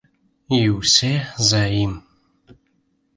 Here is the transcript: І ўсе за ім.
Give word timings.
І 0.59 0.61
ўсе 0.77 1.11
за 1.49 1.61
ім. 1.83 1.93